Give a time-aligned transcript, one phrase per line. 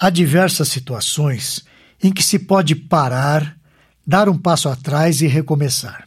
[0.00, 1.64] Há diversas situações
[2.00, 3.56] em que se pode parar,
[4.06, 6.06] dar um passo atrás e recomeçar.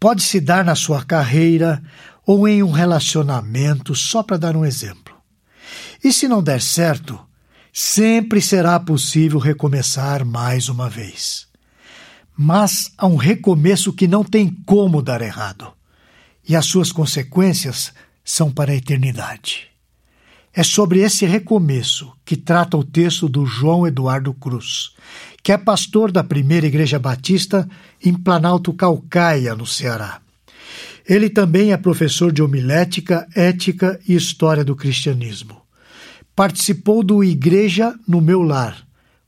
[0.00, 1.82] Pode se dar na sua carreira
[2.24, 5.14] ou em um relacionamento, só para dar um exemplo.
[6.02, 7.20] E se não der certo,
[7.72, 11.46] sempre será possível recomeçar mais uma vez.
[12.34, 15.70] Mas há um recomeço que não tem como dar errado,
[16.48, 17.92] e as suas consequências
[18.24, 19.75] são para a eternidade.
[20.58, 24.94] É sobre esse recomeço que trata o texto do João Eduardo Cruz,
[25.42, 27.68] que é pastor da primeira Igreja Batista
[28.02, 30.18] em Planalto Calcaia, no Ceará.
[31.06, 35.60] Ele também é professor de homilética, ética e história do cristianismo.
[36.34, 38.78] Participou do Igreja no Meu Lar,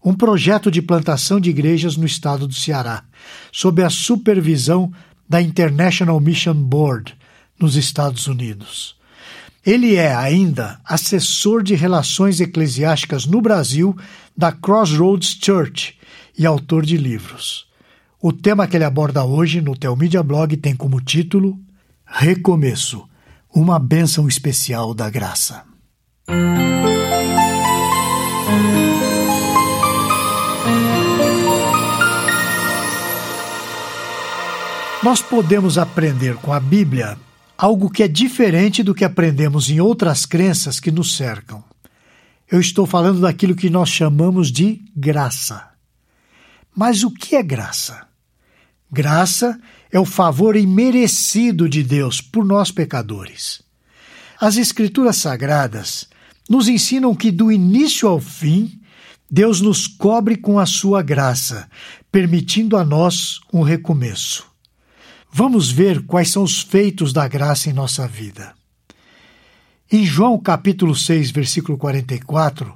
[0.03, 3.05] um projeto de plantação de igrejas no estado do Ceará,
[3.53, 4.91] sob a supervisão
[5.29, 7.15] da International Mission Board,
[7.61, 8.98] nos Estados Unidos.
[9.69, 13.95] Ele é ainda assessor de relações eclesiásticas no Brasil
[14.35, 15.95] da Crossroads Church
[16.39, 17.67] e autor de livros.
[18.19, 21.61] O tema que ele aborda hoje no Telmídia Blog tem como título
[22.07, 23.07] Recomeço
[23.55, 25.62] uma bênção especial da graça.
[35.03, 37.19] Nós podemos aprender com a Bíblia
[37.59, 41.64] algo que é diferente do que aprendemos em outras crenças que nos cercam.
[42.48, 45.69] Eu estou falando daquilo que nós chamamos de graça.
[46.75, 48.06] Mas o que é graça?
[48.91, 53.61] Graça é o favor imerecido de Deus por nós pecadores.
[54.41, 56.09] As Escrituras Sagradas
[56.48, 58.81] nos ensinam que do início ao fim,
[59.29, 61.69] Deus nos cobre com a sua graça,
[62.11, 64.48] permitindo a nós um recomeço.
[65.31, 68.55] Vamos ver quais são os feitos da graça em nossa vida.
[69.91, 72.75] Em João capítulo 6, versículo 44,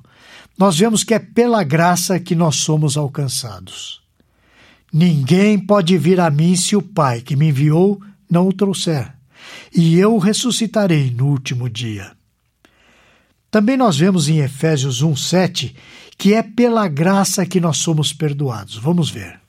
[0.59, 4.00] nós vemos que é pela graça que nós somos alcançados.
[4.92, 8.00] Ninguém pode vir a mim se o Pai que me enviou
[8.31, 9.12] não o trouxer,
[9.75, 12.12] e eu o ressuscitarei no último dia.
[13.50, 15.75] Também nós vemos em Efésios 1:7
[16.16, 18.76] que é pela graça que nós somos perdoados.
[18.76, 19.41] Vamos ver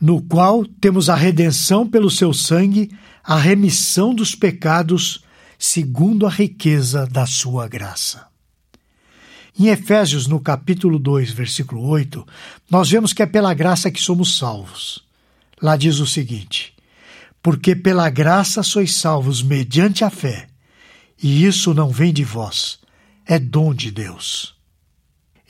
[0.00, 2.90] no qual temos a redenção pelo seu sangue,
[3.22, 5.24] a remissão dos pecados,
[5.58, 8.26] segundo a riqueza da sua graça.
[9.58, 12.24] Em Efésios, no capítulo 2, versículo 8,
[12.70, 15.04] nós vemos que é pela graça que somos salvos.
[15.60, 16.72] Lá diz o seguinte:
[17.42, 20.46] Porque pela graça sois salvos mediante a fé,
[21.20, 22.78] e isso não vem de vós,
[23.26, 24.54] é dom de Deus.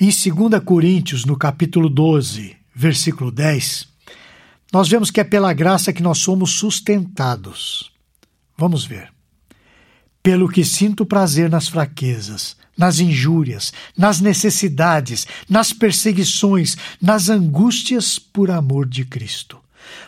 [0.00, 3.88] Em 2 Coríntios, no capítulo 12, versículo 10,
[4.72, 7.90] nós vemos que é pela graça que nós somos sustentados.
[8.56, 9.10] Vamos ver.
[10.22, 18.50] Pelo que sinto prazer nas fraquezas, nas injúrias, nas necessidades, nas perseguições, nas angústias por
[18.50, 19.58] amor de Cristo.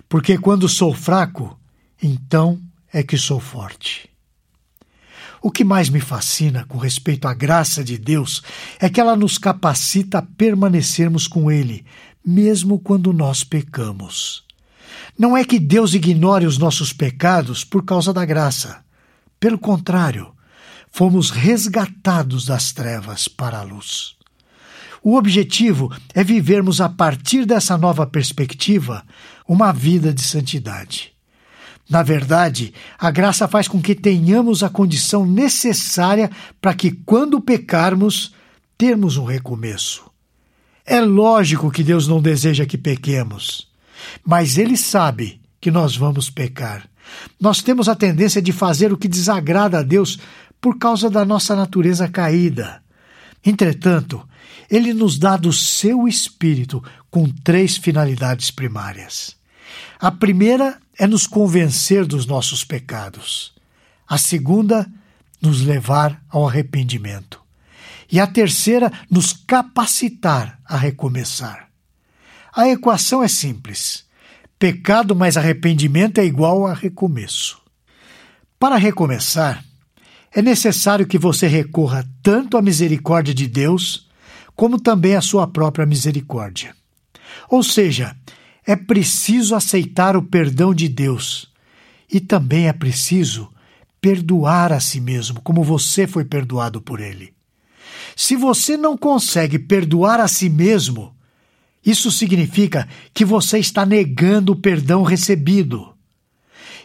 [0.08, 1.58] Porque quando sou fraco,
[2.02, 2.60] então
[2.92, 4.10] é que sou forte.
[5.42, 8.42] O que mais me fascina com respeito à graça de Deus
[8.78, 11.86] é que ela nos capacita a permanecermos com Ele,
[12.24, 14.49] mesmo quando nós pecamos.
[15.18, 18.82] Não é que Deus ignore os nossos pecados por causa da graça.
[19.38, 20.32] Pelo contrário,
[20.90, 24.16] fomos resgatados das trevas para a luz.
[25.02, 29.02] O objetivo é vivermos a partir dessa nova perspectiva
[29.48, 31.12] uma vida de santidade.
[31.88, 36.30] Na verdade, a graça faz com que tenhamos a condição necessária
[36.60, 38.32] para que, quando pecarmos,
[38.78, 40.08] termos um recomeço.
[40.86, 43.69] É lógico que Deus não deseja que pequemos.
[44.24, 46.88] Mas ele sabe que nós vamos pecar.
[47.40, 50.18] Nós temos a tendência de fazer o que desagrada a Deus
[50.60, 52.82] por causa da nossa natureza caída.
[53.44, 54.26] Entretanto,
[54.70, 59.36] ele nos dá do seu espírito com três finalidades primárias.
[59.98, 63.52] A primeira é nos convencer dos nossos pecados.
[64.08, 64.86] A segunda,
[65.40, 67.40] nos levar ao arrependimento.
[68.12, 71.69] E a terceira, nos capacitar a recomeçar.
[72.52, 74.04] A equação é simples.
[74.58, 77.60] Pecado mais arrependimento é igual a recomeço.
[78.58, 79.64] Para recomeçar,
[80.32, 84.08] é necessário que você recorra tanto à misericórdia de Deus,
[84.54, 86.74] como também à sua própria misericórdia.
[87.48, 88.14] Ou seja,
[88.66, 91.50] é preciso aceitar o perdão de Deus
[92.12, 93.50] e também é preciso
[94.00, 97.32] perdoar a si mesmo, como você foi perdoado por Ele.
[98.16, 101.14] Se você não consegue perdoar a si mesmo,
[101.84, 105.94] isso significa que você está negando o perdão recebido.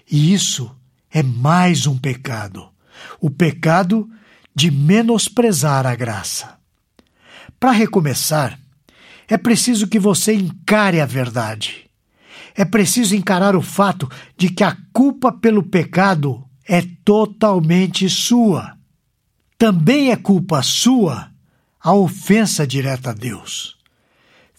[0.09, 0.73] E isso
[1.11, 2.75] é mais um pecado
[3.19, 4.09] o pecado
[4.53, 6.57] de menosprezar a graça.
[7.59, 8.59] Para recomeçar,
[9.27, 11.89] é preciso que você encare a verdade.
[12.55, 18.77] É preciso encarar o fato de que a culpa pelo pecado é totalmente sua.
[19.57, 21.31] Também é culpa sua
[21.81, 23.74] a ofensa direta a Deus.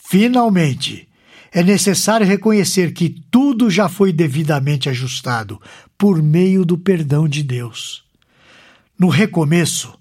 [0.08, 1.08] Finalmente,
[1.50, 5.61] é necessário reconhecer que tudo já foi devidamente ajustado
[5.99, 8.05] por meio do perdão de Deus.
[8.97, 9.99] No recomeço,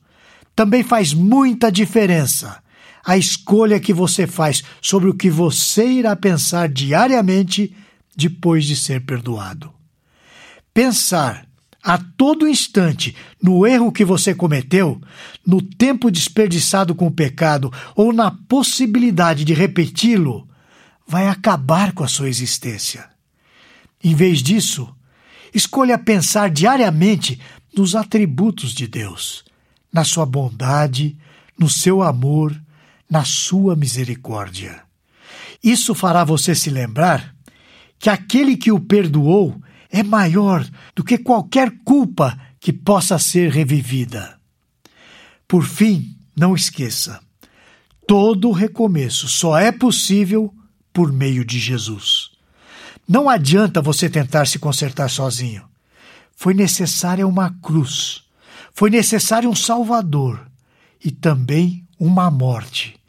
[0.56, 2.62] também faz muita diferença
[3.04, 7.76] a escolha que você faz sobre o que você irá pensar diariamente
[8.16, 9.74] depois de ser perdoado.
[10.72, 11.48] Pensar
[11.86, 15.00] a todo instante no erro que você cometeu,
[15.46, 20.50] no tempo desperdiçado com o pecado ou na possibilidade de repeti-lo,
[21.08, 23.08] vai acabar com a sua existência.
[24.04, 24.92] Em vez disso,
[25.54, 27.40] escolha pensar diariamente
[27.78, 29.46] nos atributos de Deus,
[29.94, 31.16] na sua bondade,
[31.56, 32.60] no seu amor,
[33.08, 34.82] na sua misericórdia.
[35.64, 37.36] Isso fará você se lembrar
[38.00, 39.62] que aquele que o perdoou
[39.96, 44.38] é maior do que qualquer culpa que possa ser revivida.
[45.48, 47.22] Por fim, não esqueça:
[48.06, 50.54] todo recomeço só é possível
[50.92, 52.32] por meio de Jesus.
[53.08, 55.64] Não adianta você tentar se consertar sozinho.
[56.36, 58.24] Foi necessária uma cruz,
[58.74, 60.46] foi necessário um Salvador
[61.02, 63.00] e também uma morte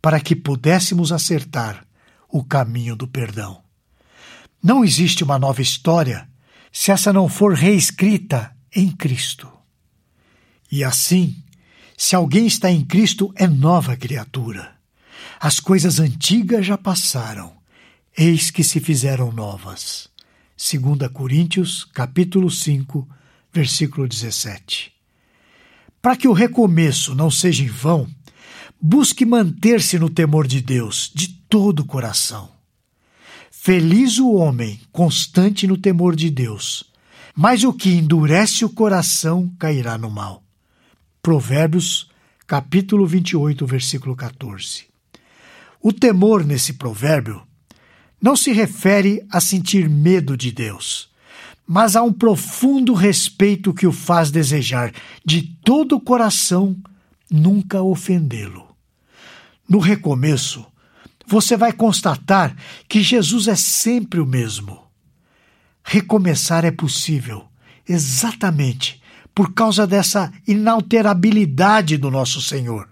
[0.00, 1.84] para que pudéssemos acertar
[2.30, 3.60] o caminho do perdão.
[4.62, 6.29] Não existe uma nova história
[6.72, 9.50] se essa não for reescrita em Cristo.
[10.70, 11.36] E assim,
[11.96, 14.74] se alguém está em Cristo, é nova criatura.
[15.40, 17.52] As coisas antigas já passaram,
[18.16, 20.08] eis que se fizeram novas.
[20.56, 23.08] 2 Coríntios, capítulo 5,
[23.52, 24.92] versículo 17.
[26.00, 28.08] Para que o recomeço não seja em vão,
[28.80, 32.59] busque manter-se no temor de Deus de todo o coração.
[33.62, 36.82] Feliz o homem constante no temor de Deus,
[37.36, 40.42] mas o que endurece o coração cairá no mal.
[41.20, 42.08] Provérbios,
[42.46, 44.86] capítulo 28, versículo 14.
[45.78, 47.42] O temor nesse provérbio
[48.18, 51.10] não se refere a sentir medo de Deus,
[51.66, 54.90] mas a um profundo respeito que o faz desejar
[55.22, 56.74] de todo o coração
[57.30, 58.74] nunca ofendê-lo.
[59.68, 60.64] No recomeço,
[61.30, 62.56] você vai constatar
[62.88, 64.82] que Jesus é sempre o mesmo.
[65.84, 67.46] Recomeçar é possível,
[67.88, 69.00] exatamente
[69.32, 72.88] por causa dessa inalterabilidade do nosso Senhor.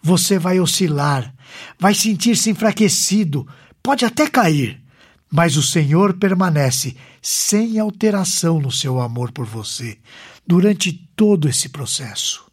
[0.00, 1.34] Você vai oscilar,
[1.76, 3.44] vai sentir-se enfraquecido,
[3.82, 4.80] pode até cair,
[5.28, 9.98] mas o Senhor permanece sem alteração no seu amor por você
[10.46, 12.46] durante todo esse processo.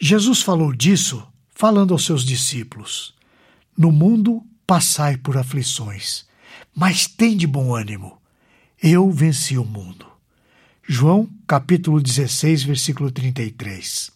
[0.00, 3.17] Jesus falou disso falando aos seus discípulos.
[3.78, 6.26] No mundo passai por aflições,
[6.74, 8.18] mas tende bom ânimo.
[8.82, 10.04] Eu venci o mundo.
[10.82, 14.10] João, capítulo 16, versículo 33.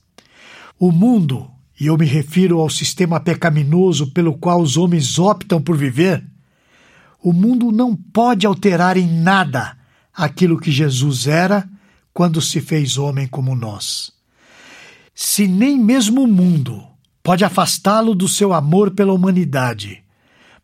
[0.81, 1.49] O mundo,
[1.79, 6.27] e eu me refiro ao sistema pecaminoso pelo qual os homens optam por viver,
[7.23, 9.79] o mundo não pode alterar em nada
[10.13, 11.71] aquilo que Jesus era
[12.13, 14.11] quando se fez homem como nós.
[15.15, 16.85] Se nem mesmo o mundo
[17.23, 20.03] pode afastá-lo do seu amor pela humanidade.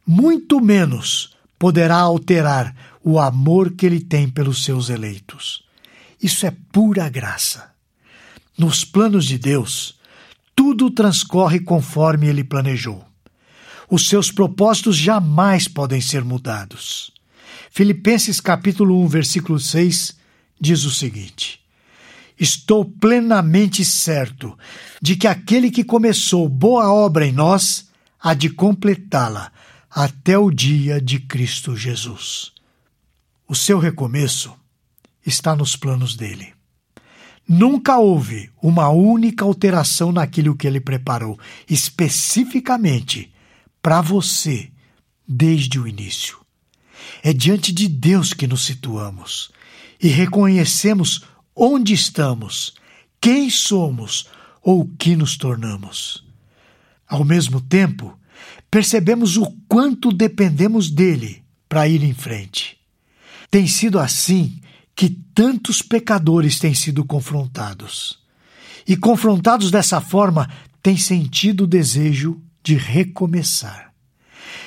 [0.06, 5.64] Muito menos poderá alterar o amor que ele tem pelos seus eleitos.
[6.22, 7.70] Isso é pura graça.
[8.56, 9.98] Nos planos de Deus,
[10.54, 13.04] tudo transcorre conforme ele planejou.
[13.88, 17.12] Os seus propósitos jamais podem ser mudados.
[17.70, 20.16] Filipenses capítulo 1, versículo 6
[20.60, 21.60] diz o seguinte:
[22.38, 24.56] Estou plenamente certo
[25.02, 27.88] de que aquele que começou boa obra em nós
[28.20, 29.50] há de completá-la
[29.90, 32.52] até o dia de Cristo Jesus.
[33.48, 34.54] O seu recomeço
[35.24, 36.52] está nos planos dele.
[37.48, 43.32] Nunca houve uma única alteração naquilo que ele preparou especificamente
[43.80, 44.70] para você
[45.26, 46.38] desde o início.
[47.22, 49.50] É diante de Deus que nos situamos
[50.00, 51.24] e reconhecemos
[51.58, 52.74] onde estamos,
[53.20, 54.28] quem somos
[54.62, 56.24] ou o que nos tornamos.
[57.06, 58.16] Ao mesmo tempo,
[58.70, 62.78] percebemos o quanto dependemos dele para ir em frente.
[63.50, 64.60] Tem sido assim
[64.94, 68.18] que tantos pecadores têm sido confrontados.
[68.86, 70.48] E confrontados dessa forma,
[70.82, 73.92] têm sentido o desejo de recomeçar.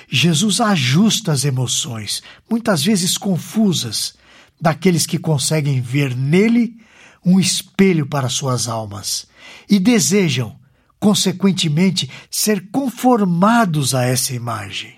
[0.10, 4.16] Jesus ajusta as emoções, muitas vezes confusas,
[4.62, 6.78] daqueles que conseguem ver nele
[7.26, 9.28] um espelho para suas almas
[9.68, 10.56] e desejam,
[11.00, 14.94] consequentemente, ser conformados a essa imagem.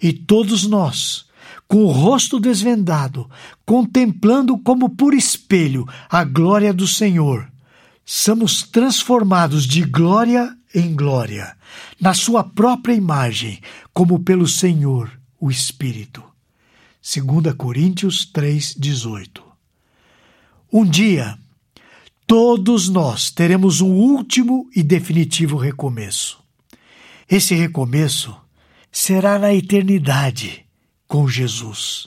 [0.00, 1.26] E todos nós,
[1.66, 3.28] com o rosto desvendado,
[3.64, 7.50] contemplando como por espelho a glória do Senhor,
[8.04, 11.56] somos transformados de glória em glória,
[12.00, 13.60] na Sua própria imagem,
[13.92, 16.29] como pelo Senhor, o Espírito.
[17.02, 19.42] 2 Coríntios 3,18
[20.70, 21.38] Um dia,
[22.26, 26.38] todos nós teremos um último e definitivo recomeço.
[27.28, 28.36] Esse recomeço
[28.92, 30.66] será na eternidade
[31.08, 32.06] com Jesus.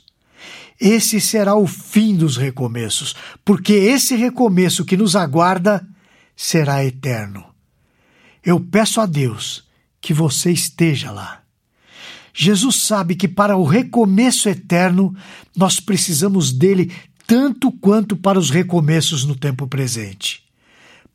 [0.80, 5.84] Esse será o fim dos recomeços, porque esse recomeço que nos aguarda
[6.36, 7.44] será eterno.
[8.44, 9.68] Eu peço a Deus
[10.00, 11.43] que você esteja lá.
[12.34, 15.16] Jesus sabe que para o recomeço eterno
[15.56, 16.92] nós precisamos dele
[17.28, 20.44] tanto quanto para os recomeços no tempo presente.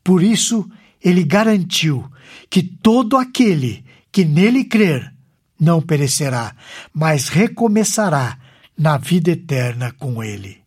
[0.03, 0.69] Por isso,
[1.03, 2.09] ele garantiu
[2.49, 5.13] que todo aquele que nele crer
[5.59, 6.55] não perecerá,
[6.93, 8.37] mas recomeçará
[8.77, 10.59] na vida eterna com ele.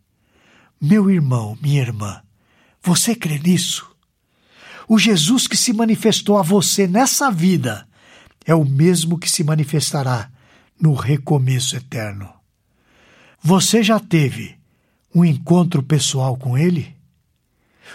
[0.79, 2.21] Meu irmão, minha irmã,
[2.83, 3.91] você crê nisso?
[4.87, 7.89] O Jesus que se manifestou a você nessa vida
[8.45, 10.32] é o mesmo que se manifestará
[10.83, 12.29] no recomeço eterno.
[13.41, 14.57] Você já teve
[15.15, 16.97] um encontro pessoal com Ele?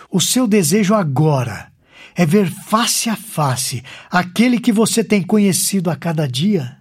[0.09, 1.69] O seu desejo agora
[2.15, 6.77] é ver face a face aquele que você tem conhecido a cada dia?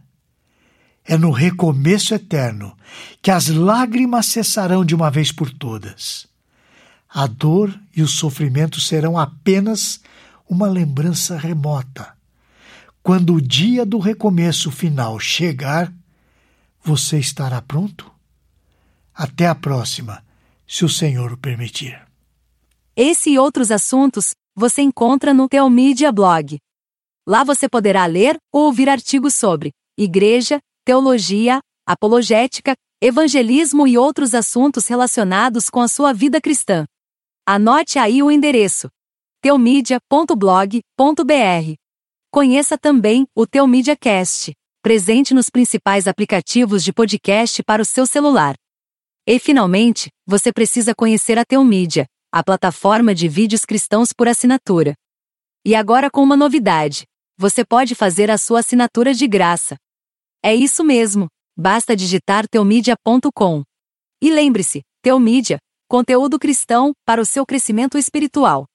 [1.05, 2.77] É no recomeço eterno
[3.21, 6.29] que as lágrimas cessarão de uma vez por todas.
[7.09, 10.01] A dor e o sofrimento serão apenas
[10.49, 12.16] uma lembrança remota.
[13.07, 15.95] Quando o dia do recomeço final chegar,
[16.83, 18.13] você estará pronto?
[19.15, 20.25] Até a próxima,
[20.67, 22.05] se o Senhor o permitir.
[22.97, 26.59] Esse e outros assuntos você encontra no Teomídia Blog.
[27.25, 34.89] Lá você poderá ler ou ouvir artigos sobre igreja, teologia, apologética, evangelismo e outros assuntos
[34.89, 36.85] relacionados com a sua vida cristã.
[37.47, 38.89] Anote aí o endereço:
[39.41, 41.86] teomedia.blog.br.
[42.37, 48.55] Conheça também o Teomídia Cast, presente nos principais aplicativos de podcast para o seu celular.
[49.27, 54.95] E finalmente, você precisa conhecer a Teomídia, a plataforma de vídeos cristãos por assinatura.
[55.65, 57.07] E agora com uma novidade:
[57.39, 59.79] você pode fazer a sua assinatura de graça.
[60.45, 63.63] É isso mesmo, basta digitar teomídia.com.
[64.21, 65.57] E lembre-se, Teomídia,
[65.89, 68.67] conteúdo cristão para o seu crescimento espiritual.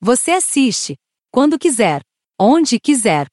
[0.00, 0.96] Você assiste,
[1.30, 2.02] quando quiser,
[2.38, 3.28] onde quiser